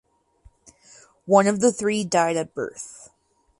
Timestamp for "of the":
1.45-1.71